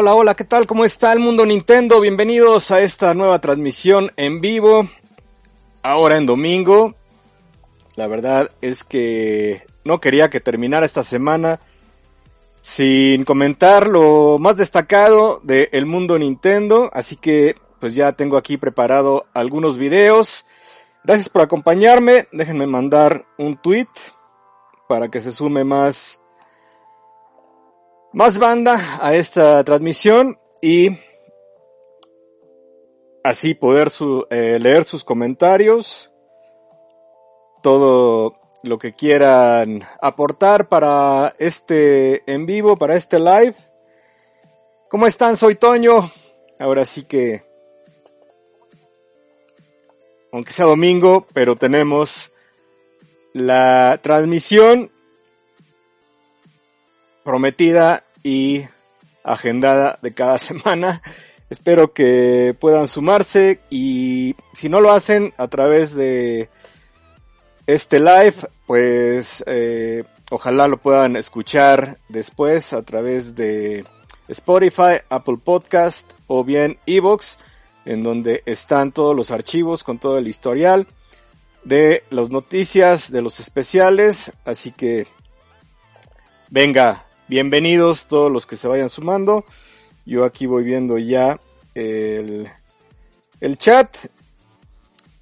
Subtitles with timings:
[0.00, 0.68] Hola, hola, ¿qué tal?
[0.68, 2.00] ¿Cómo está el mundo Nintendo?
[2.00, 4.88] Bienvenidos a esta nueva transmisión en vivo.
[5.82, 6.94] Ahora en domingo.
[7.96, 11.58] La verdad es que no quería que terminara esta semana
[12.62, 16.90] sin comentar lo más destacado del mundo Nintendo.
[16.92, 20.46] Así que pues ya tengo aquí preparado algunos videos.
[21.02, 22.28] Gracias por acompañarme.
[22.30, 23.88] Déjenme mandar un tweet
[24.88, 26.20] para que se sume más
[28.12, 30.90] más banda a esta transmisión y
[33.22, 36.10] así poder su, eh, leer sus comentarios,
[37.62, 43.54] todo lo que quieran aportar para este en vivo, para este live.
[44.88, 45.36] ¿Cómo están?
[45.36, 46.10] Soy Toño.
[46.58, 47.44] Ahora sí que,
[50.32, 52.32] aunque sea domingo, pero tenemos
[53.32, 54.90] la transmisión
[57.28, 58.64] prometida y
[59.22, 61.02] agendada de cada semana.
[61.50, 66.48] Espero que puedan sumarse y si no lo hacen a través de
[67.66, 68.32] este live,
[68.66, 73.84] pues eh, ojalá lo puedan escuchar después a través de
[74.28, 77.38] Spotify, Apple Podcast o bien Evox,
[77.84, 80.86] en donde están todos los archivos con todo el historial
[81.62, 84.32] de las noticias, de los especiales.
[84.46, 85.06] Así que
[86.48, 89.44] venga, Bienvenidos todos los que se vayan sumando.
[90.06, 91.38] Yo aquí voy viendo ya
[91.74, 92.48] el,
[93.38, 93.94] el chat.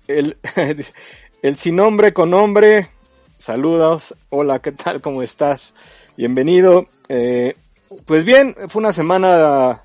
[0.07, 0.37] El,
[1.43, 2.91] el sin nombre con nombre.
[3.39, 4.15] Saludos.
[4.29, 5.01] Hola, ¿qué tal?
[5.01, 5.75] ¿Cómo estás?
[6.17, 6.87] Bienvenido.
[7.09, 7.57] Eh,
[8.05, 9.83] pues bien, fue una semana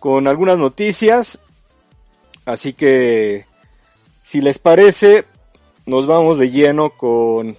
[0.00, 1.38] con algunas noticias.
[2.46, 3.46] Así que,
[4.24, 5.24] si les parece,
[5.86, 7.56] nos vamos de lleno con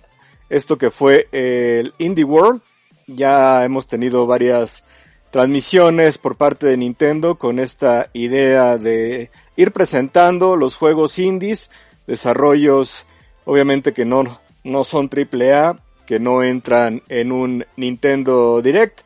[0.49, 2.61] esto que fue el Indie World
[3.07, 4.83] ya hemos tenido varias
[5.31, 11.69] transmisiones por parte de Nintendo con esta idea de ir presentando los juegos indies,
[12.05, 13.05] desarrollos
[13.45, 19.01] obviamente que no, no son AAA, que no entran en un Nintendo Direct,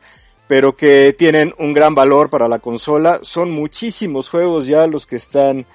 [0.48, 3.20] pero que tienen un gran valor para la consola.
[3.22, 5.66] Son muchísimos juegos ya los que están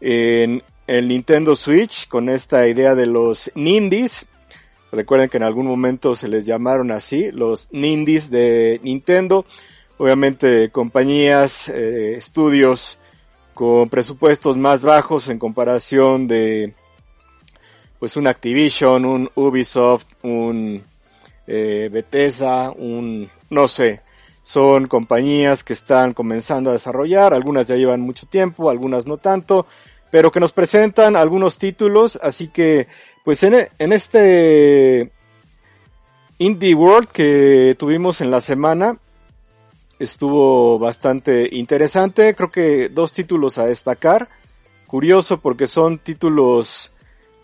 [0.00, 4.26] en el Nintendo Switch con esta idea de los Nindies
[4.92, 9.46] Recuerden que en algún momento se les llamaron así, los Nindies de Nintendo.
[9.96, 12.98] Obviamente compañías, eh, estudios
[13.54, 16.74] con presupuestos más bajos en comparación de
[17.98, 20.82] pues un Activision, un Ubisoft, un
[21.46, 24.02] eh, Bethesda, un no sé.
[24.42, 29.66] Son compañías que están comenzando a desarrollar, algunas ya llevan mucho tiempo, algunas no tanto,
[30.12, 32.86] pero que nos presentan algunos títulos, así que
[33.24, 35.10] pues en, en este
[36.36, 38.98] Indie World que tuvimos en la semana,
[39.98, 44.28] estuvo bastante interesante, creo que dos títulos a destacar,
[44.86, 46.92] curioso porque son títulos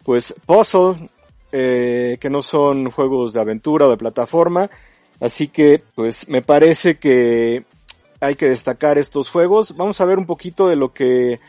[0.05, 1.09] pues puzzle,
[1.53, 4.69] eh, que no son juegos de aventura o de plataforma,
[5.21, 7.65] así que pues me parece que
[8.21, 9.75] hay que destacar estos juegos.
[9.75, 11.41] Vamos a ver un poquito de lo que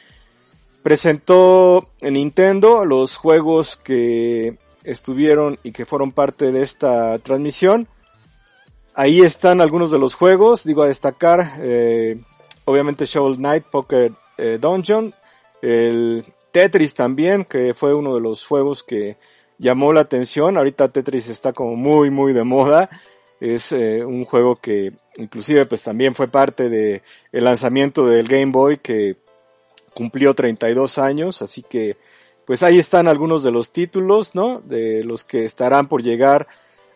[0.82, 7.88] presentó en Nintendo los juegos que estuvieron y que fueron parte de esta transmisión.
[8.96, 12.20] Ahí están algunos de los juegos, digo a destacar, eh,
[12.66, 15.14] obviamente Shovel Knight Poker eh, Dungeon,
[15.62, 19.18] el Tetris también, que fue uno de los juegos que
[19.58, 20.58] llamó la atención.
[20.58, 22.90] Ahorita Tetris está como muy, muy de moda.
[23.40, 28.52] Es eh, un juego que inclusive pues también fue parte de el lanzamiento del Game
[28.52, 29.18] Boy que
[30.00, 31.98] cumplió 32 años, así que
[32.46, 34.62] pues ahí están algunos de los títulos, ¿no?
[34.62, 36.48] De los que estarán por llegar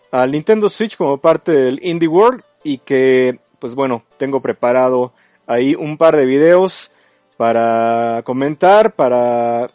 [0.09, 5.12] al Nintendo Switch como parte del Indie World y que pues bueno, tengo preparado
[5.46, 6.92] ahí un par de videos
[7.36, 9.69] para comentar, para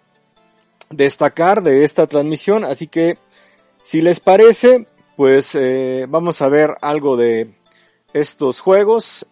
[0.89, 3.19] destacar de esta transmisión, así que
[3.83, 4.87] si les parece,
[5.19, 7.55] pues eh, vamos a ver algo de
[8.15, 9.27] estos juegos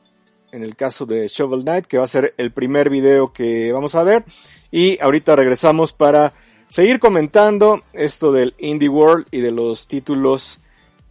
[0.52, 3.94] en el caso de Shovel Knight, que va a ser el primer video que vamos
[3.94, 4.24] a ver.
[4.70, 6.32] Y ahorita regresamos para
[6.70, 10.58] seguir comentando esto del Indie World y de los títulos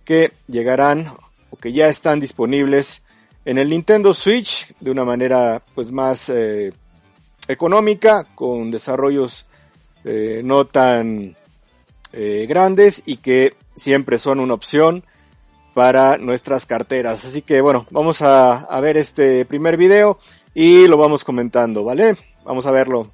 [0.03, 1.13] que llegarán
[1.49, 3.03] o que ya están disponibles
[3.45, 6.73] en el Nintendo Switch de una manera pues más eh,
[7.47, 9.45] económica, con desarrollos
[10.03, 11.35] eh, no tan
[12.13, 15.03] eh, grandes y que siempre son una opción
[15.75, 17.25] para nuestras carteras.
[17.25, 20.17] Así que bueno, vamos a, a ver este primer video
[20.53, 22.15] y lo vamos comentando, ¿vale?
[22.45, 23.11] Vamos a verlo.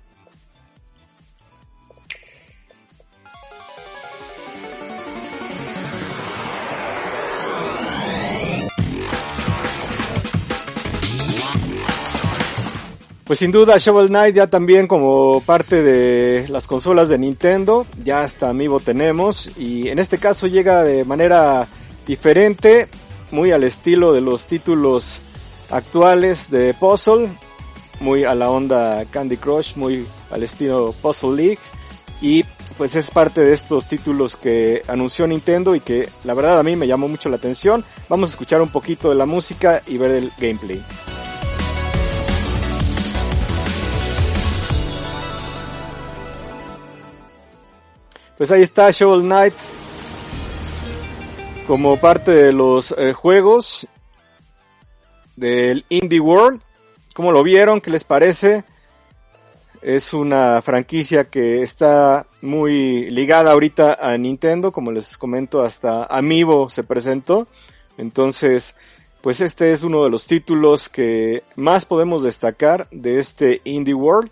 [13.25, 18.23] Pues sin duda Shovel Knight ya también como parte de las consolas de Nintendo, ya
[18.23, 21.65] hasta Amiibo tenemos y en este caso llega de manera
[22.05, 22.87] diferente,
[23.31, 25.19] muy al estilo de los títulos
[25.69, 27.29] actuales de Puzzle,
[27.99, 31.59] muy a la onda Candy Crush, muy al estilo Puzzle League
[32.21, 32.43] y
[32.77, 36.75] pues es parte de estos títulos que anunció Nintendo y que la verdad a mí
[36.75, 37.85] me llamó mucho la atención.
[38.09, 40.83] Vamos a escuchar un poquito de la música y ver el gameplay.
[48.37, 49.53] Pues ahí está Shovel Knight
[51.67, 53.87] como parte de los eh, juegos
[55.35, 56.61] del Indie World.
[57.13, 57.81] ¿Cómo lo vieron?
[57.81, 58.63] ¿Qué les parece?
[59.81, 66.69] Es una franquicia que está muy ligada ahorita a Nintendo, como les comento, hasta Amiibo
[66.69, 67.47] se presentó.
[67.97, 68.75] Entonces,
[69.21, 74.31] pues este es uno de los títulos que más podemos destacar de este Indie World.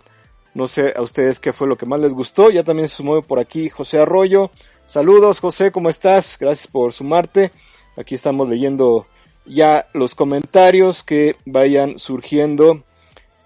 [0.54, 2.50] No sé a ustedes qué fue lo que más les gustó.
[2.50, 4.50] Ya también se sumó por aquí José Arroyo.
[4.90, 6.36] Saludos José, ¿cómo estás?
[6.36, 7.52] Gracias por sumarte.
[7.96, 9.06] Aquí estamos leyendo
[9.46, 12.82] ya los comentarios que vayan surgiendo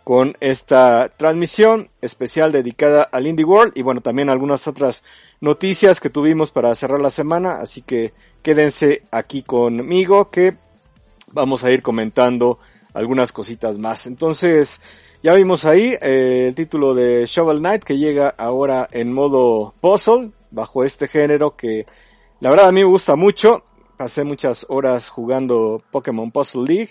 [0.05, 5.05] con esta transmisión especial dedicada al Indie World y bueno, también algunas otras
[5.43, 10.57] noticias que tuvimos para cerrar la semana, así que quédense aquí conmigo que
[11.33, 12.59] vamos a ir comentando
[12.95, 14.07] algunas cositas más.
[14.07, 14.81] Entonces,
[15.23, 20.31] ya vimos ahí eh, el título de Shovel Knight que llega ahora en modo puzzle,
[20.55, 21.87] bajo este género que
[22.41, 23.65] la verdad a mí me gusta mucho.
[23.97, 26.91] Pasé muchas horas jugando Pokémon Puzzle League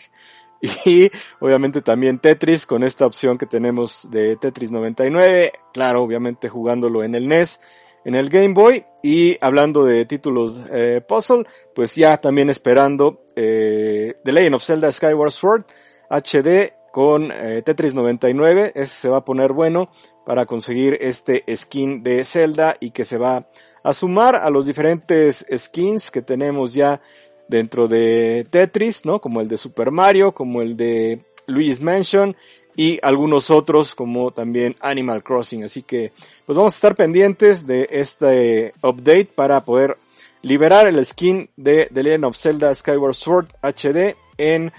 [0.86, 7.04] y obviamente también Tetris con esta opción que tenemos de Tetris 99, claro, obviamente jugándolo
[7.04, 7.60] en el NES,
[8.06, 11.46] en el Game Boy y hablando de títulos eh, puzzle,
[11.76, 15.66] pues ya también esperando eh, The Legend of Zelda Skyward Sword
[16.10, 19.90] HD con eh, Tetris 99, ese se va a poner bueno
[20.28, 23.50] para conseguir este skin de Zelda y que se va
[23.84, 27.02] a sumar a los diferentes skins que tenemos ya
[27.48, 29.22] dentro de Tetris, ¿no?
[29.22, 32.36] Como el de Super Mario, como el de Luigi's Mansion
[32.76, 35.64] y algunos otros como también Animal Crossing.
[35.64, 36.12] Así que
[36.46, 39.98] pues vamos a estar pendientes de este update para poder
[40.44, 44.72] liberar el skin de The Legend of Zelda Skyward Sword HD en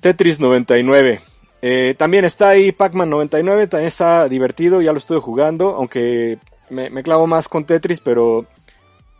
[0.00, 1.20] Tetris 99.
[1.62, 6.38] Eh, también está ahí Pac-Man 99, también está divertido, ya lo estoy jugando, aunque
[6.70, 8.46] me, clavo más con Tetris, pero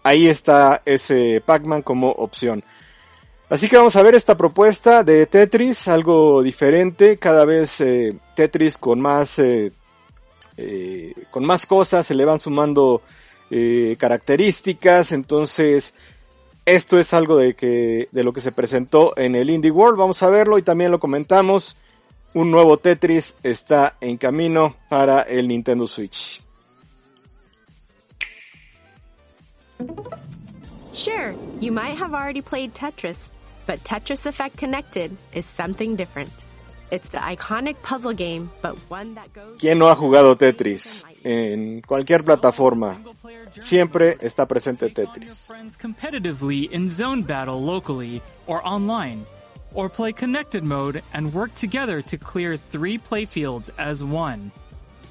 [0.03, 2.65] ahí está ese Pac-Man como opción.
[3.49, 8.79] Así que vamos a ver esta propuesta de Tetris, algo diferente, cada vez eh, Tetris
[8.79, 9.73] con más, eh,
[10.57, 13.03] eh, con más cosas, se le van sumando
[13.99, 15.95] características, entonces
[16.67, 20.23] esto es algo de que, de lo que se presentó en el Indie World, vamos
[20.23, 21.77] a verlo y también lo comentamos,
[22.35, 26.43] un nuevo Tetris está en camino para el Nintendo Switch.
[30.93, 33.31] Sure, you might have already played Tetris,
[33.67, 36.31] but Tetris Effect Connected is something different.
[36.91, 41.05] It's the iconic puzzle game, but one that goes ¿Quién no ha jugado Tetris?
[41.23, 43.01] En cualquier plataforma.
[43.59, 45.49] Siempre está presente Tetris.
[45.81, 49.25] competitively in zone battle locally or online.
[49.73, 54.51] Or play connected mode and work together to clear three playfields as one.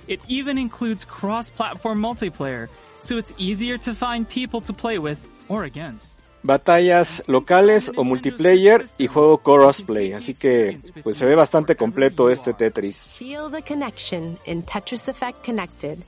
[0.07, 2.67] It even includes cross-platform multiplayer,
[2.99, 6.19] so it's easier to find people to play with or against.
[6.41, 12.53] Batallas locales o multiplayer y juego crossplay, así que pues se ve bastante completo este
[12.53, 13.17] Tetris.
[13.17, 16.03] Feel the connection in Tetris Effect Connected.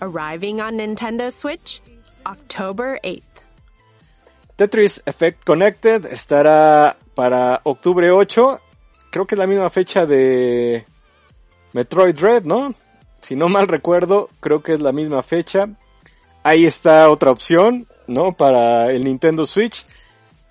[0.00, 1.82] Arriving on Nintendo Switch
[2.26, 3.22] October 8th.
[4.56, 8.60] Tetris Effect Connected estará para octubre 8.
[9.10, 10.84] Creo que es la misma fecha de
[11.72, 12.74] Metroid Dread, ¿no?
[13.20, 15.68] Si no mal recuerdo, creo que es la misma fecha.
[16.42, 18.32] Ahí está otra opción, ¿no?
[18.32, 19.86] Para el Nintendo Switch.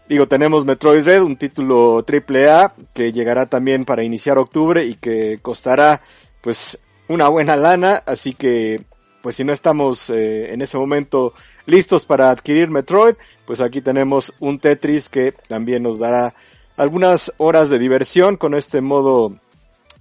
[0.07, 5.39] Digo, tenemos Metroid Red, un título AAA que llegará también para iniciar octubre y que
[5.41, 6.01] costará
[6.39, 8.85] pues una buena lana, así que
[9.21, 11.33] pues si no estamos eh, en ese momento
[11.65, 16.33] listos para adquirir Metroid, pues aquí tenemos un Tetris que también nos dará
[16.75, 19.35] algunas horas de diversión con este modo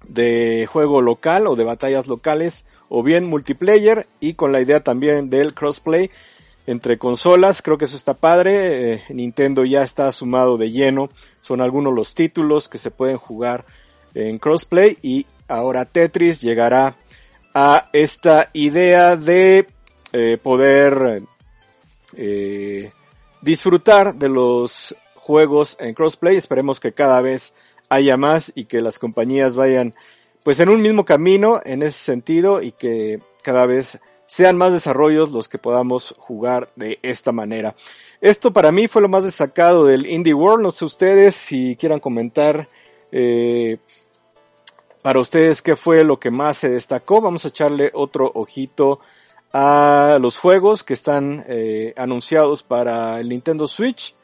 [0.07, 5.31] de juego local o de batallas locales o bien multiplayer y con la idea también
[5.31, 6.11] del crossplay
[6.67, 7.63] entre consolas.
[7.63, 8.95] Creo que eso está padre.
[8.95, 11.11] Eh, Nintendo ya está sumado de lleno.
[11.41, 13.65] Son algunos los títulos que se pueden jugar
[14.15, 16.97] en crossplay y ahora Tetris llegará
[17.59, 19.67] a esta idea de
[20.13, 21.23] eh, poder
[22.15, 22.91] eh,
[23.41, 26.37] disfrutar de los juegos en crossplay.
[26.37, 27.55] Esperemos que cada vez
[27.89, 29.95] haya más y que las compañías vayan
[30.43, 35.33] pues en un mismo camino en ese sentido y que cada vez sean más desarrollos
[35.33, 37.75] los que podamos jugar de esta manera.
[38.21, 40.63] Esto para mí fue lo más destacado del Indie World.
[40.63, 42.69] No sé ustedes si quieran comentar
[43.11, 43.79] eh,
[45.07, 47.21] para ustedes qué fue lo que más se destacó.
[47.21, 48.99] Vamos a echarle otro ojito
[49.53, 54.17] a los juegos que están eh, anunciados para el Nintendo Switch.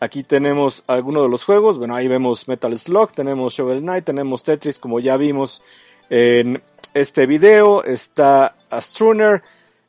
[0.00, 1.76] Aquí tenemos algunos de los juegos.
[1.76, 5.60] Bueno, ahí vemos Metal Slug, tenemos Shovel Knight, tenemos Tetris, como ya vimos
[6.08, 6.62] en
[6.94, 7.84] este video.
[7.84, 9.42] Está Astruner,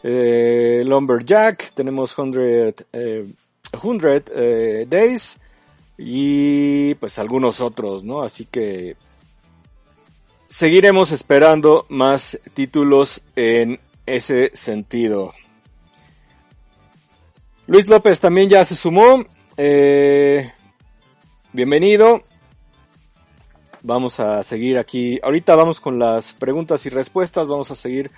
[0.03, 2.33] eh, Lumberjack, tenemos 100,
[2.91, 3.23] eh,
[4.35, 5.39] eh, Days
[5.97, 8.21] y pues algunos otros, ¿no?
[8.21, 8.97] Así que
[10.51, 15.33] seguiremos esperando más títulos en ese sentido.
[17.67, 19.23] Luis López también ya se sumó.
[19.55, 20.51] Eh,
[21.53, 22.23] bienvenido.
[23.81, 25.21] Vamos a seguir aquí.
[25.23, 27.47] Ahorita vamos con las preguntas y respuestas.
[27.47, 28.11] Vamos a seguir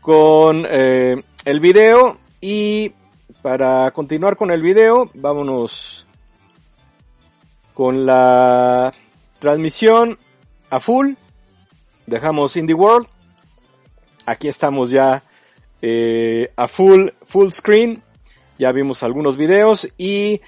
[0.00, 2.18] con eh, el video.
[2.40, 2.92] Y
[3.42, 6.06] para continuar con el video, vámonos
[7.74, 8.94] con la
[9.40, 10.20] transmisión
[10.76, 11.14] a full.
[12.06, 13.08] Dejamos Indie World.
[14.26, 15.22] Aquí estamos ya
[15.80, 18.02] eh, a full, full screen.
[18.58, 20.40] Ya vimos algunos videos y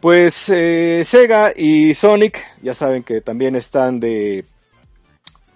[0.00, 4.44] pues eh, Sega y Sonic ya saben que también están de,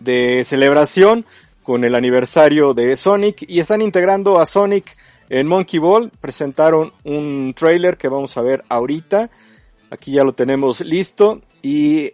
[0.00, 1.26] de celebración
[1.62, 4.96] con el aniversario de Sonic y están integrando a Sonic
[5.28, 6.10] en Monkey Ball.
[6.20, 9.30] Presentaron un trailer que vamos a ver ahorita.
[9.90, 12.12] Aquí ya lo tenemos listo y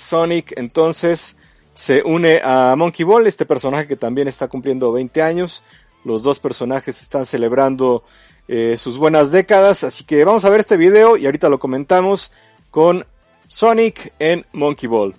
[0.00, 1.36] Sonic entonces
[1.74, 5.62] se une a Monkey Ball, este personaje que también está cumpliendo 20 años.
[6.04, 8.04] Los dos personajes están celebrando
[8.48, 12.32] eh, sus buenas décadas, así que vamos a ver este video y ahorita lo comentamos
[12.70, 13.06] con
[13.48, 15.14] Sonic en Monkey Ball.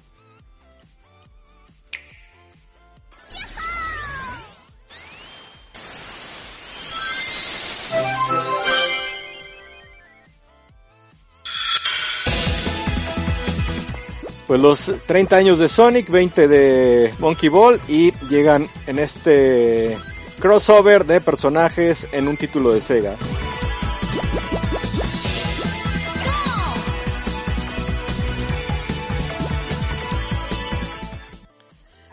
[14.52, 19.98] Pues los 30 años de Sonic, 20 de Monkey Ball y llegan en este
[20.42, 23.16] crossover de personajes en un título de Sega.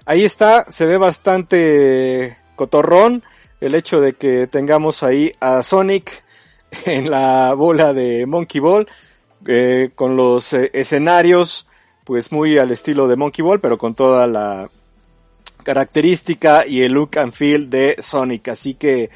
[0.06, 3.24] Ahí está, se ve bastante cotorrón
[3.60, 6.22] el hecho de que tengamos ahí a Sonic
[6.84, 8.86] en la bola de Monkey Ball
[9.44, 11.67] eh, con los eh, escenarios
[12.08, 14.70] pues muy al estilo de Monkey Ball, pero con toda la
[15.62, 18.48] característica y el look and feel de Sonic.
[18.48, 19.10] Así que,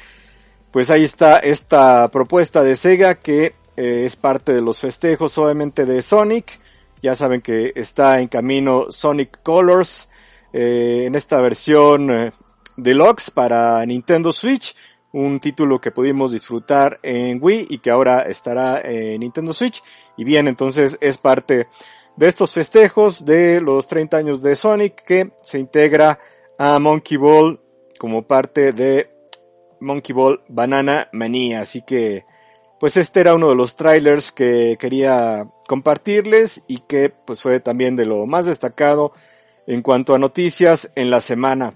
[0.69, 5.85] pues ahí está esta propuesta de Sega que eh, es parte de los festejos obviamente
[5.85, 6.59] de Sonic.
[7.01, 10.09] Ya saben que está en camino Sonic Colors
[10.53, 12.31] eh, en esta versión eh,
[12.77, 14.75] deluxe para Nintendo Switch.
[15.13, 19.81] Un título que pudimos disfrutar en Wii y que ahora estará en Nintendo Switch.
[20.15, 21.69] Y bien, entonces es parte
[22.15, 26.19] de estos festejos de los 30 años de Sonic que se integra
[26.57, 27.59] a Monkey Ball
[27.97, 29.09] como parte de
[29.79, 31.61] Monkey Ball Banana Manía.
[31.61, 32.25] Así que,
[32.79, 37.95] pues este era uno de los trailers que quería compartirles y que pues fue también
[37.95, 39.13] de lo más destacado
[39.65, 41.75] en cuanto a noticias en la semana.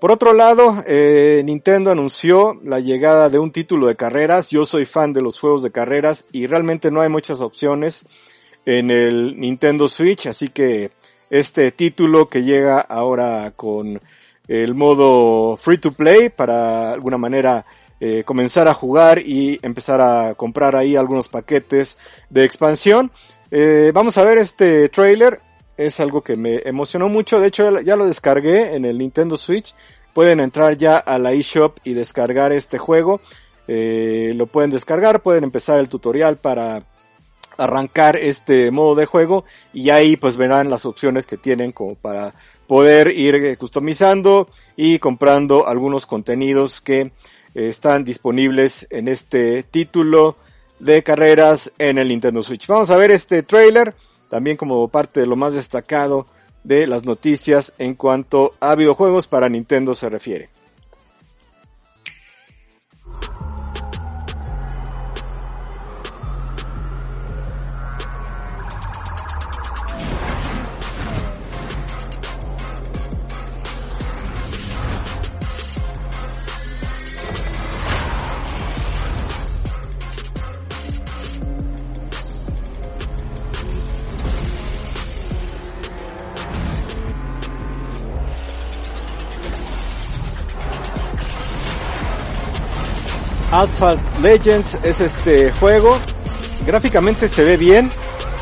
[0.00, 4.50] Por otro lado, eh, Nintendo anunció la llegada de un título de carreras.
[4.50, 8.06] Yo soy fan de los juegos de carreras y realmente no hay muchas opciones
[8.66, 10.90] en el Nintendo Switch, así que
[11.30, 14.00] este título que llega ahora con
[14.46, 17.64] el modo free to play para alguna manera
[18.00, 21.96] eh, comenzar a jugar y empezar a comprar ahí algunos paquetes
[22.28, 23.10] de expansión.
[23.50, 25.40] Eh, vamos a ver este trailer,
[25.76, 29.74] es algo que me emocionó mucho, de hecho ya lo descargué en el Nintendo Switch,
[30.12, 33.20] pueden entrar ya a la eShop y descargar este juego,
[33.68, 36.82] eh, lo pueden descargar, pueden empezar el tutorial para
[37.58, 42.34] arrancar este modo de juego y ahí pues verán las opciones que tienen como para
[42.66, 47.10] poder ir eh, customizando y comprando algunos contenidos que eh,
[47.54, 50.36] están disponibles en este título
[50.78, 52.66] de carreras en el Nintendo Switch.
[52.66, 53.94] Vamos a ver este trailer
[54.28, 56.26] también como parte de lo más destacado
[56.64, 60.48] de las noticias en cuanto a videojuegos para Nintendo se refiere.
[93.54, 95.96] Asphalt Legends es este juego.
[96.66, 97.88] Gráficamente se ve bien.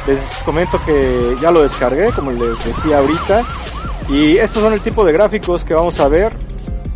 [0.07, 3.45] Les comento que ya lo descargué, como les decía ahorita.
[4.09, 6.33] Y estos son el tipo de gráficos que vamos a ver.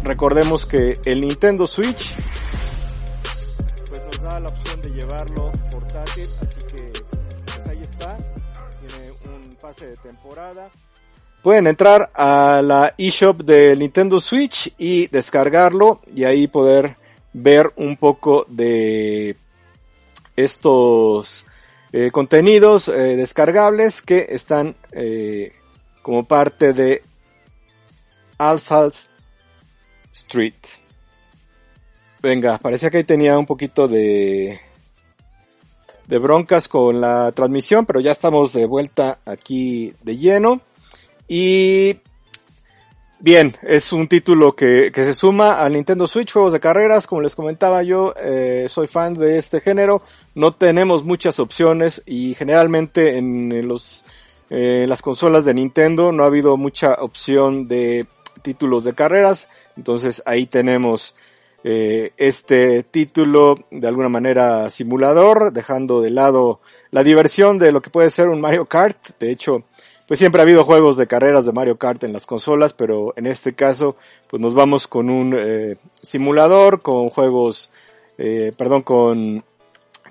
[0.03, 2.15] Recordemos que el Nintendo Switch
[3.91, 6.93] pues nos da la opción de llevarlo portátil, así que
[7.45, 8.17] pues ahí está.
[8.81, 10.71] Tiene un pase de temporada.
[11.43, 16.97] Pueden entrar a la eShop del Nintendo Switch y descargarlo y ahí poder
[17.37, 19.37] ver un poco de
[20.37, 21.45] estos
[21.93, 25.53] eh, contenidos eh, descargables que están eh,
[26.01, 27.03] como parte de
[28.39, 28.89] Alpha
[30.13, 30.55] Street.
[32.23, 34.59] Venga, parecía que ahí tenía un poquito de
[36.07, 40.61] de broncas con la transmisión, pero ya estamos de vuelta aquí de lleno.
[41.29, 41.97] Y
[43.19, 47.21] bien, es un título que, que se suma al Nintendo Switch, juegos de carreras, como
[47.21, 50.03] les comentaba yo, eh, soy fan de este género,
[50.35, 54.05] no tenemos muchas opciones y generalmente en los
[54.49, 58.07] eh, las consolas de Nintendo no ha habido mucha opción de
[58.43, 61.15] títulos de carreras, entonces ahí tenemos
[61.65, 66.61] eh, este título de alguna manera simulador, dejando de lado
[66.93, 69.19] la diversión de lo que puede ser un Mario Kart.
[69.19, 69.65] De hecho,
[70.07, 73.27] pues siempre ha habido juegos de carreras de Mario Kart en las consolas, pero en
[73.27, 73.97] este caso,
[74.29, 77.71] pues nos vamos con un eh, simulador, con juegos,
[78.19, 79.45] eh, perdón, con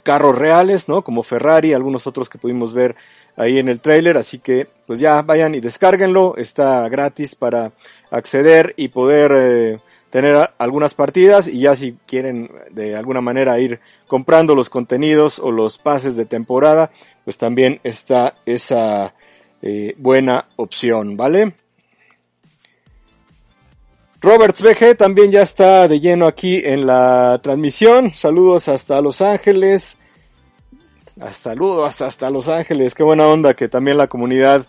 [0.03, 1.01] carros reales, ¿no?
[1.01, 2.95] Como Ferrari, algunos otros que pudimos ver
[3.37, 7.71] ahí en el trailer, así que pues ya vayan y descárguenlo, está gratis para
[8.11, 13.79] acceder y poder eh, tener algunas partidas y ya si quieren de alguna manera ir
[14.07, 16.91] comprando los contenidos o los pases de temporada,
[17.23, 19.15] pues también está esa
[19.61, 21.53] eh, buena opción, ¿vale?
[24.21, 28.11] Roberts BG también ya está de lleno aquí en la transmisión.
[28.15, 29.99] Saludos hasta Los Ángeles.
[31.31, 32.95] Saludos hasta Los Ángeles.
[32.95, 34.65] Qué buena onda que también la comunidad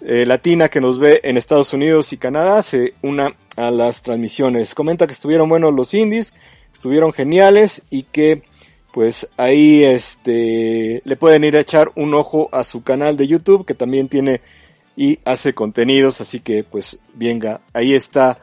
[0.00, 4.74] eh, latina que nos ve en Estados Unidos y Canadá se una a las transmisiones.
[4.74, 6.34] Comenta que estuvieron buenos los indies,
[6.72, 8.42] estuvieron geniales y que
[8.94, 13.66] pues ahí este le pueden ir a echar un ojo a su canal de YouTube
[13.66, 14.40] que también tiene
[14.96, 18.38] y hace contenidos, así que pues venga, ahí está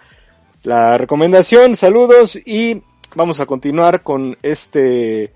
[0.64, 2.82] la recomendación, saludos y
[3.16, 5.32] vamos a continuar con este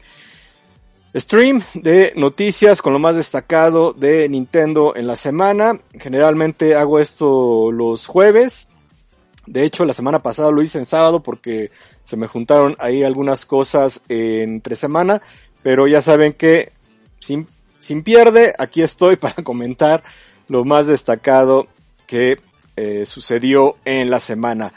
[1.16, 5.80] stream de noticias con lo más destacado de Nintendo en la semana.
[5.94, 8.68] Generalmente hago esto los jueves.
[9.46, 11.72] De hecho, la semana pasada lo hice en sábado porque
[12.04, 15.22] se me juntaron ahí algunas cosas entre semana.
[15.64, 16.72] Pero ya saben que
[17.20, 17.48] sin,
[17.80, 20.04] sin pierde, aquí estoy para comentar
[20.48, 21.68] lo más destacado
[22.06, 22.40] que
[22.76, 24.74] eh, sucedió en la semana.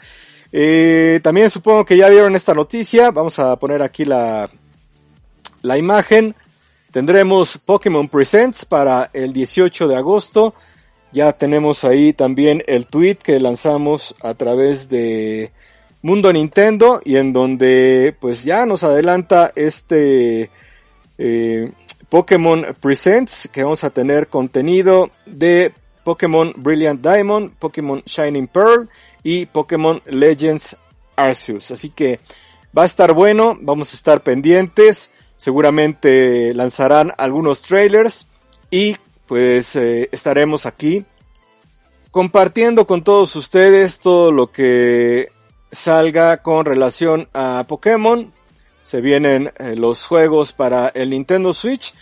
[0.51, 3.11] Eh, también supongo que ya vieron esta noticia.
[3.11, 4.49] Vamos a poner aquí la,
[5.61, 6.35] la imagen.
[6.91, 10.55] Tendremos Pokémon Presents para el 18 de agosto.
[11.11, 15.51] Ya tenemos ahí también el tweet que lanzamos a través de
[16.01, 20.51] Mundo Nintendo y en donde pues ya nos adelanta este
[21.17, 21.71] eh,
[22.09, 28.89] Pokémon Presents que vamos a tener contenido de Pokémon Brilliant Diamond, Pokémon Shining Pearl
[29.23, 30.77] y Pokémon Legends
[31.15, 31.71] Arceus.
[31.71, 32.19] Así que
[32.77, 38.27] va a estar bueno, vamos a estar pendientes seguramente lanzarán algunos trailers
[38.69, 38.97] y
[39.29, 41.05] pues eh, estaremos aquí
[42.09, 45.27] compartiendo con todos ustedes todo lo que
[45.71, 48.33] salga con relación a Pokémon.
[48.81, 51.93] Se vienen eh, los juegos para el Nintendo Switch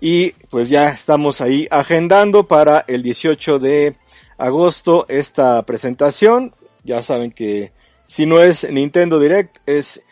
[0.00, 3.96] y pues ya estamos ahí agendando para el 18 de
[4.38, 6.54] agosto esta presentación.
[6.84, 7.72] Ya saben que
[8.06, 10.04] si no es Nintendo Direct es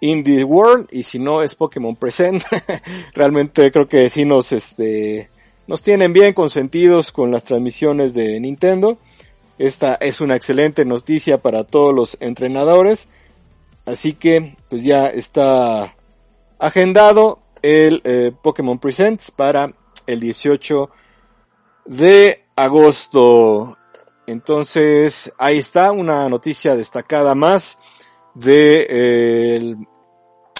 [0.00, 2.42] Indie World y si no es Pokémon Present.
[3.14, 5.30] Realmente creo que sí nos, este,
[5.66, 8.98] nos tienen bien consentidos con las transmisiones de Nintendo.
[9.58, 13.08] Esta es una excelente noticia para todos los entrenadores.
[13.84, 15.94] Así que pues ya está
[16.58, 19.72] agendado el eh, Pokémon Presents para
[20.06, 20.90] el 18
[21.86, 23.76] de agosto.
[24.26, 27.78] Entonces ahí está una noticia destacada más
[28.34, 29.76] de, eh,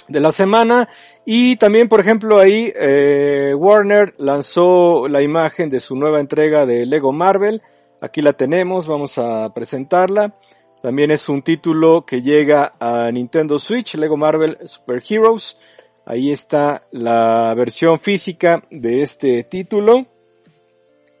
[0.07, 0.89] de la semana.
[1.29, 6.85] Y también, por ejemplo, ahí eh, Warner lanzó la imagen de su nueva entrega de
[6.85, 7.61] Lego Marvel.
[7.99, 10.37] Aquí la tenemos, vamos a presentarla.
[10.81, 15.57] También es un título que llega a Nintendo Switch, Lego Marvel Super Heroes.
[16.05, 20.05] Ahí está la versión física de este título.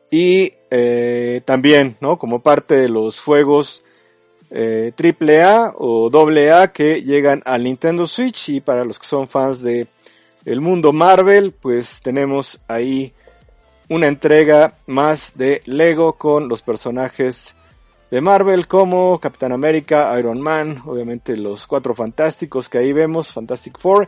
[0.09, 2.17] Y eh, también, ¿no?
[2.17, 3.83] Como parte de los juegos
[4.51, 9.05] eh, triple A o doble A que llegan al Nintendo Switch y para los que
[9.05, 9.85] son fans de
[10.47, 13.13] el mundo Marvel, pues tenemos ahí
[13.89, 17.53] una entrega más de Lego con los personajes
[18.09, 23.77] de Marvel como Capitán América, Iron Man, obviamente los cuatro fantásticos que ahí vemos, Fantastic
[23.77, 24.07] Four,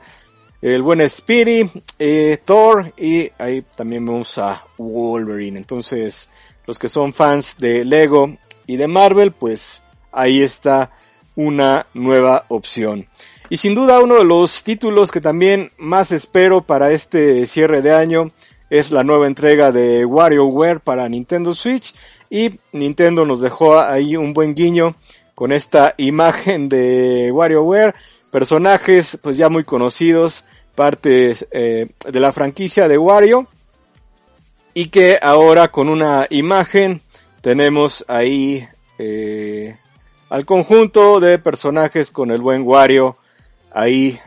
[0.61, 5.57] el buen Speedy, eh, Thor y ahí también vemos a Wolverine.
[5.57, 6.29] Entonces,
[6.65, 9.81] los que son fans de Lego y de Marvel, pues
[10.13, 10.93] ahí está
[11.39, 13.07] una nueva opción.
[13.49, 17.93] Y sin duda uno de los títulos que también más espero para este cierre de
[17.93, 18.31] año
[18.69, 21.95] es la nueva entrega de WarioWare para Nintendo Switch.
[22.29, 24.97] Y Nintendo nos dejó ahí un buen guiño
[25.33, 27.95] con esta imagen de WarioWare,
[28.31, 30.43] personajes pues ya muy conocidos,
[30.75, 33.47] partes eh, de la franquicia de Wario.
[34.73, 37.01] Y que ahora con una imagen
[37.41, 39.77] tenemos ahí eh,
[40.29, 43.17] al conjunto de personajes con el buen Wario
[43.71, 44.19] ahí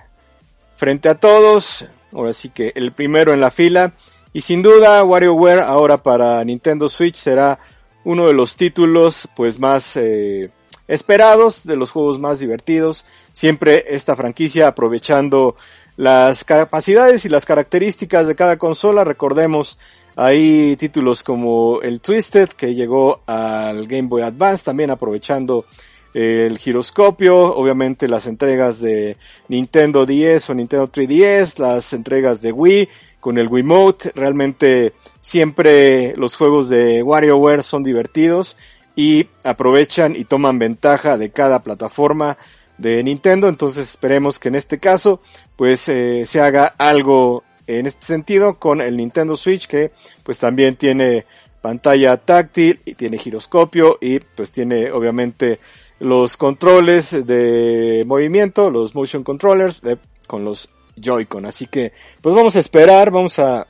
[0.77, 1.87] frente a todos.
[2.13, 3.93] Ahora sí que el primero en la fila.
[4.33, 7.59] Y sin duda WarioWare ahora para Nintendo Switch será
[8.05, 10.51] uno de los títulos pues más eh,
[10.89, 13.05] esperados, de los juegos más divertidos.
[13.33, 15.57] Siempre esta franquicia aprovechando
[15.97, 19.05] las capacidades y las características de cada consola.
[19.05, 19.79] Recordemos
[20.17, 25.67] ahí títulos como el Twisted que llegó al Game Boy Advance también aprovechando
[26.15, 29.17] el giroscopio, obviamente las entregas de
[29.49, 36.37] Nintendo 10 o Nintendo 3DS, las entregas de Wii con el Wiimote, realmente siempre los
[36.37, 38.57] juegos de WarioWare son divertidos
[38.95, 42.37] y aprovechan y toman ventaja de cada plataforma
[42.77, 45.21] de Nintendo, entonces esperemos que en este caso
[45.57, 47.45] pues eh, se haga algo
[47.79, 51.25] en este sentido con el Nintendo Switch que pues también tiene
[51.61, 55.61] pantalla táctil y tiene giroscopio y pues tiene obviamente
[56.01, 59.83] los controles de movimiento, los motion controllers
[60.27, 61.47] con los Joy-Con.
[61.47, 63.67] Así que, pues vamos a esperar, vamos a,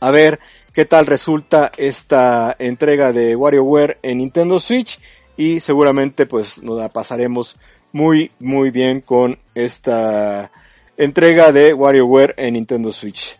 [0.00, 0.40] a ver
[0.72, 4.98] qué tal resulta esta entrega de WarioWare en Nintendo Switch
[5.36, 7.56] y seguramente pues nos la pasaremos
[7.92, 10.50] muy muy bien con esta
[11.04, 13.38] entrega de WarioWare en Nintendo Switch.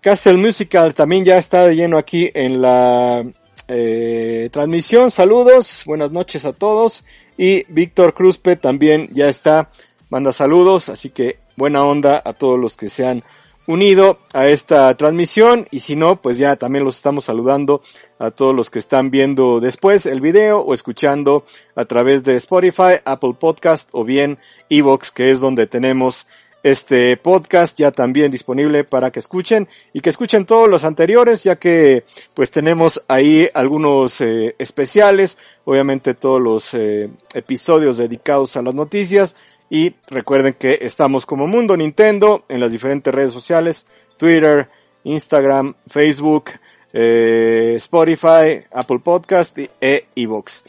[0.00, 3.24] Castle Musical también ya está de lleno aquí en la
[3.68, 5.10] eh, transmisión.
[5.10, 7.04] Saludos, buenas noches a todos.
[7.38, 9.70] Y Víctor Cruzpe también ya está,
[10.10, 13.24] manda saludos, así que buena onda a todos los que se han
[13.66, 17.82] unido a esta transmisión y si no, pues ya también los estamos saludando
[18.18, 23.00] a todos los que están viendo después el video o escuchando a través de Spotify,
[23.04, 26.26] Apple Podcast o bien Evox, que es donde tenemos
[26.64, 31.56] este podcast ya también disponible para que escuchen y que escuchen todos los anteriores ya
[31.56, 38.74] que pues tenemos ahí algunos eh, especiales, obviamente todos los eh, episodios dedicados a las
[38.74, 39.36] noticias
[39.68, 44.70] y recuerden que estamos como Mundo Nintendo en las diferentes redes sociales, Twitter,
[45.04, 46.52] Instagram, Facebook,
[46.94, 50.64] eh, Spotify, Apple Podcast e Evox.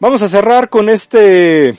[0.00, 1.78] Vamos a cerrar con este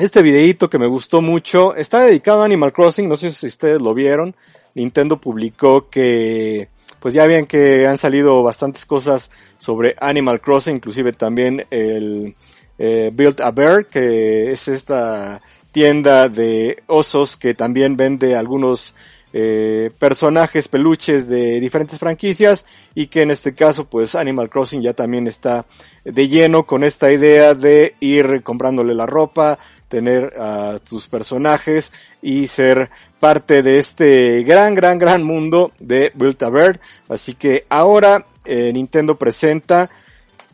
[0.00, 3.80] este videito que me gustó mucho está dedicado a Animal Crossing, no sé si ustedes
[3.80, 4.34] lo vieron.
[4.74, 6.68] Nintendo publicó que
[7.00, 12.34] pues ya ven que han salido bastantes cosas sobre Animal Crossing, inclusive también el
[12.78, 15.40] eh, Build a Bear, que es esta
[15.72, 18.94] tienda de osos que también vende algunos
[19.32, 24.92] eh, personajes peluches de diferentes franquicias y que en este caso pues Animal Crossing ya
[24.92, 25.66] también está
[26.04, 32.46] de lleno con esta idea de ir comprándole la ropa, tener a tus personajes y
[32.46, 36.80] ser parte de este gran, gran, gran mundo de Build a Bird.
[37.08, 39.90] Así que ahora eh, Nintendo presenta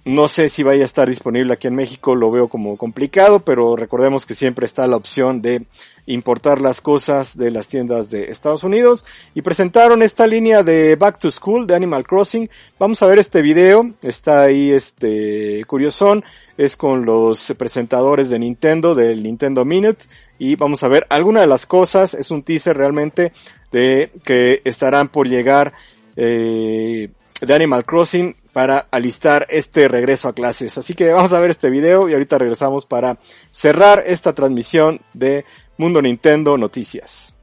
[0.06, 3.74] no sé si vaya a estar disponible aquí en México, lo veo como complicado, pero
[3.74, 5.64] recordemos que siempre está la opción de
[6.06, 11.18] importar las cosas de las tiendas de Estados Unidos y presentaron esta línea de Back
[11.18, 12.48] to School de Animal Crossing.
[12.78, 16.22] Vamos a ver este video, está ahí este curiosón,
[16.56, 20.04] es con los presentadores de Nintendo, del Nintendo Minute
[20.38, 23.32] y vamos a ver algunas de las cosas, es un teaser realmente
[23.72, 25.72] de que estarán por llegar
[26.14, 27.08] eh,
[27.40, 30.78] de Animal Crossing para alistar este regreso a clases.
[30.78, 33.18] Así que vamos a ver este video y ahorita regresamos para
[33.50, 35.44] cerrar esta transmisión de
[35.76, 37.34] Mundo Nintendo Noticias.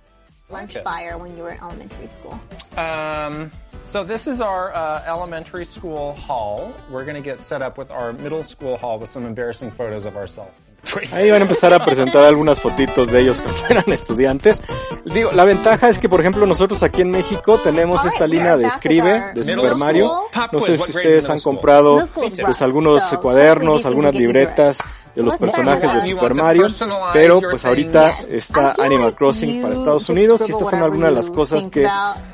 [0.49, 2.39] lunch fire when you were in elementary school?
[2.77, 3.51] Um,
[3.83, 6.73] so this is our uh, elementary school hall.
[6.89, 10.05] We're going to get set up with our middle school hall with some embarrassing photos
[10.05, 10.57] of ourselves.
[11.11, 14.61] Ahí van a empezar a presentar algunas fotitos de ellos cuando eran estudiantes.
[15.05, 18.67] Digo, la ventaja es que, por ejemplo, nosotros aquí en México tenemos esta línea de
[18.67, 20.11] Escribe de Super Mario.
[20.51, 24.79] No sé si ustedes han comprado pues algunos cuadernos, algunas libretas
[25.15, 26.67] de los personajes de Super Mario,
[27.13, 31.31] pero pues ahorita está Animal Crossing para Estados Unidos y estas son algunas de las
[31.31, 31.87] cosas que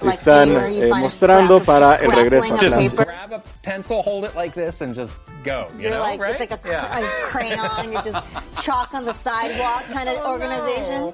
[0.06, 2.96] están eh, mostrando para el regreso a clases.
[2.96, 5.14] Grab a pencil, hold it like this, and just
[5.44, 5.68] go.
[5.76, 6.40] You You're know, like, right?
[6.40, 7.00] it's like a, yeah.
[7.00, 8.26] a crayon, you're just
[8.64, 11.14] chalk on the sidewalk kind of organization.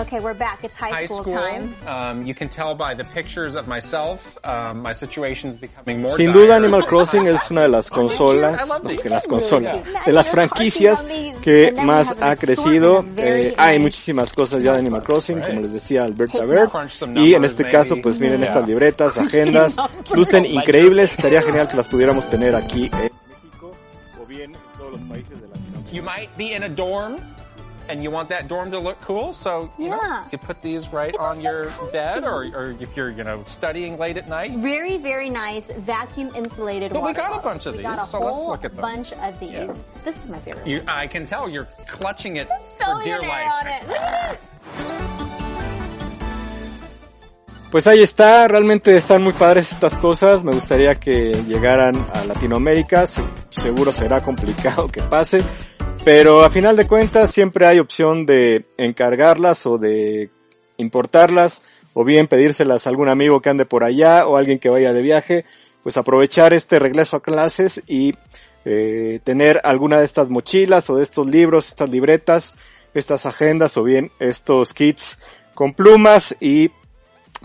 [0.00, 0.62] Okay, we're back.
[0.62, 1.34] It's high, High school, school.
[1.34, 1.74] time.
[1.86, 4.36] Um, you can tell by the pictures of myself.
[4.44, 6.10] Um, my situation's becoming more.
[6.10, 6.56] Sin duda dire.
[6.56, 11.02] Animal Crossing es una de las consolas, no, que las consolas, de las franquicias
[11.40, 13.06] que más ha crecido.
[13.16, 16.70] Eh, hay muchísimas cosas ya de Animal Crossing, como les decía Alberta Berg.
[17.14, 19.76] Y en este caso, pues miren estas libretas, agendas,
[20.14, 21.12] lucen increíbles.
[21.12, 23.72] Estaría genial que las pudiéramos tener aquí en México
[24.20, 25.92] o bien en todos los países de Latinoamérica.
[25.92, 27.16] You might be in a dorm,
[27.88, 30.88] and you want that dorm to look cool, so you know you could put these
[30.88, 34.52] right on your bed, or, or if you're you know studying late at night.
[34.52, 38.08] Very, very nice vacuum insulated But we water got a bunch of we got these,
[38.08, 38.82] a so let's look at them.
[38.82, 39.52] bunch of these.
[39.52, 39.74] Yeah.
[40.04, 40.66] This is my favorite.
[40.66, 43.50] You, I can tell you're clutching it for dear life.
[43.60, 43.88] on it.
[43.88, 44.40] Look at it.
[47.70, 53.06] Pues ahí está, realmente están muy padres estas cosas, me gustaría que llegaran a Latinoamérica,
[53.50, 55.42] seguro será complicado que pase,
[56.06, 60.30] pero a final de cuentas siempre hay opción de encargarlas o de
[60.76, 61.62] importarlas,
[61.94, 65.02] o bien pedírselas a algún amigo que ande por allá o alguien que vaya de
[65.02, 65.44] viaje,
[65.82, 68.14] pues aprovechar este regreso a clases y
[68.64, 72.54] eh, tener alguna de estas mochilas o de estos libros, estas libretas,
[72.94, 75.18] estas agendas o bien estos kits
[75.54, 76.70] con plumas y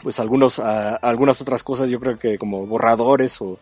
[0.04, 3.58] pues algunos ah, algunas otras cosas yo creo que como borradores o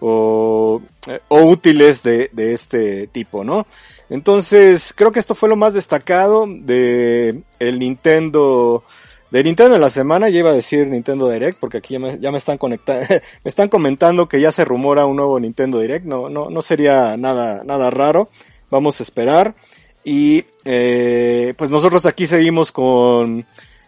[0.00, 3.66] o, eh, o útiles de, de este tipo, ¿no?
[4.10, 8.84] Entonces, creo que esto fue lo más destacado de el Nintendo
[9.30, 12.20] de Nintendo de la semana, ya iba a decir Nintendo Direct, porque aquí ya me,
[12.20, 16.06] ya me están conectando, me están comentando que ya se rumora un nuevo Nintendo Direct,
[16.06, 18.28] no, no, no sería nada, nada raro,
[18.70, 19.56] vamos a esperar,
[20.04, 23.44] y, eh, pues nosotros aquí seguimos con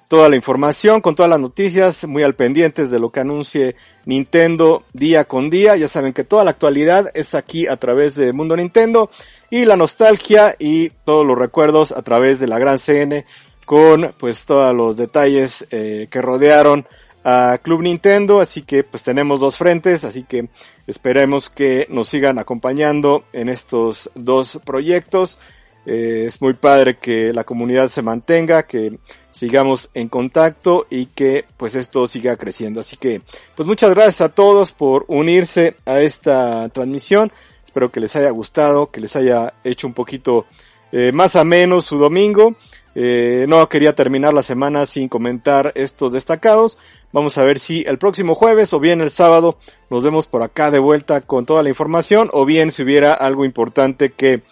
[0.08, 4.84] toda la información, con todas las noticias, muy al pendientes de lo que anuncie Nintendo
[4.92, 5.76] día con día.
[5.76, 9.10] Ya saben que toda la actualidad es aquí a través de Mundo Nintendo
[9.50, 13.24] y la nostalgia y todos los recuerdos a través de la gran CN
[13.64, 16.86] con pues todos los detalles eh, que rodearon
[17.24, 20.48] a Club Nintendo, así que pues tenemos dos frentes, así que
[20.86, 25.40] esperemos que nos sigan acompañando en estos dos proyectos.
[25.86, 28.98] Eh, es muy padre que la comunidad se mantenga, que
[29.32, 32.78] sigamos en contacto y que pues esto siga creciendo.
[32.78, 33.20] Así que
[33.56, 37.32] pues muchas gracias a todos por unirse a esta transmisión.
[37.76, 40.46] Espero que les haya gustado, que les haya hecho un poquito
[40.92, 42.56] eh, más ameno su domingo.
[42.94, 46.78] Eh, no quería terminar la semana sin comentar estos destacados.
[47.12, 49.58] Vamos a ver si el próximo jueves o bien el sábado
[49.90, 53.44] nos vemos por acá de vuelta con toda la información o bien si hubiera algo
[53.44, 54.42] importante que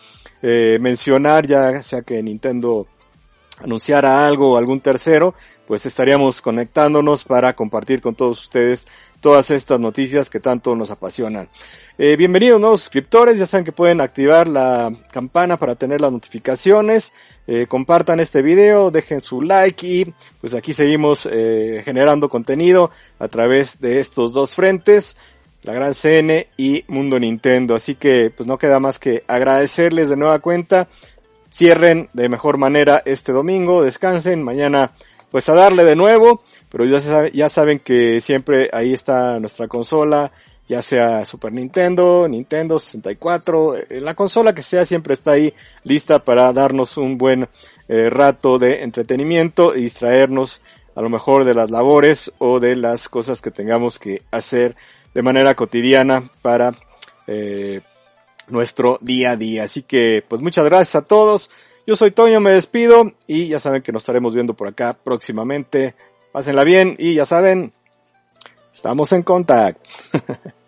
[0.43, 2.87] eh, mencionar, ya sea que Nintendo
[3.63, 5.35] anunciara algo o algún tercero,
[5.67, 8.87] pues estaríamos conectándonos para compartir con todos ustedes
[9.25, 11.49] todas estas noticias que tanto nos apasionan.
[11.97, 17.15] Eh, bienvenidos nuevos suscriptores, ya saben que pueden activar la campana para tener las notificaciones,
[17.47, 23.29] eh, compartan este video, dejen su like y pues aquí seguimos eh, generando contenido a
[23.29, 25.17] través de estos dos frentes,
[25.63, 27.75] la Gran CN y Mundo Nintendo.
[27.75, 30.89] Así que pues no queda más que agradecerles de nueva cuenta,
[31.51, 34.93] cierren de mejor manera este domingo, descansen, mañana
[35.35, 39.67] pues a darle de nuevo, pero ya, sabe- ya saben que siempre ahí está nuestra
[39.67, 40.31] consola,
[40.69, 46.21] ya sea Super Nintendo, Nintendo 64, eh, la consola que sea siempre está ahí lista
[46.23, 47.49] para darnos un buen
[47.89, 50.61] eh, rato de entretenimiento y distraernos
[50.95, 54.77] a lo mejor de las labores o de las cosas que tengamos que hacer
[55.15, 56.77] de manera cotidiana para
[57.27, 57.81] eh,
[58.47, 59.65] nuestro día a día.
[59.65, 61.51] Así que, pues muchas gracias a todos.
[61.87, 65.95] Yo soy Toño, me despido y ya saben que nos estaremos viendo por acá próximamente.
[66.33, 67.73] Pásenla bien y ya saben,
[68.73, 69.83] estamos en contacto.